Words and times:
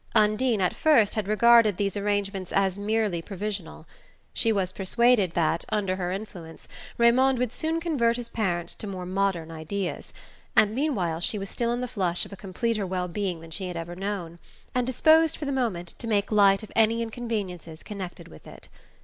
Undine, 0.15 0.61
at 0.61 0.73
first, 0.75 1.13
had 1.13 1.27
regarded 1.27 1.77
these 1.77 1.95
arrangements 1.95 2.51
as 2.51 2.75
merely 2.75 3.21
provisional. 3.21 3.85
She 4.33 4.51
was 4.51 4.71
persuaded 4.71 5.33
that, 5.35 5.63
under 5.69 5.95
her 5.95 6.11
influence, 6.11 6.67
Raymond 6.97 7.37
would 7.37 7.53
soon 7.53 7.79
convert 7.79 8.15
his 8.15 8.27
parents 8.27 8.73
to 8.73 8.87
more 8.87 9.05
modern 9.05 9.51
ideas, 9.51 10.11
and 10.55 10.73
meanwhile 10.73 11.19
she 11.19 11.37
was 11.37 11.51
still 11.51 11.71
in 11.71 11.81
the 11.81 11.87
flush 11.87 12.25
of 12.25 12.33
a 12.33 12.35
completer 12.35 12.87
well 12.87 13.07
being 13.07 13.41
than 13.41 13.51
she 13.51 13.67
had 13.67 13.77
ever 13.77 13.93
known, 13.95 14.39
and 14.73 14.87
disposed, 14.87 15.37
for 15.37 15.45
the 15.45 15.51
moment, 15.51 15.89
to 15.99 16.07
make 16.07 16.31
light 16.31 16.63
of 16.63 16.71
any 16.75 17.03
inconveniences 17.03 17.83
connected 17.83 18.27
with 18.27 18.47
it. 18.47 18.69